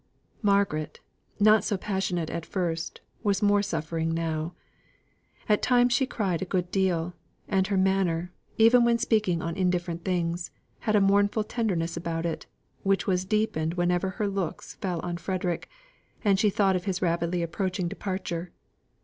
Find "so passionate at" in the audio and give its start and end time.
1.63-2.43